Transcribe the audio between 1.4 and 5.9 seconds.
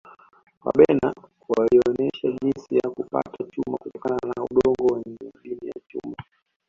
walionesha jinsi ya kupata chuma kutokana na udongo wenye madini ya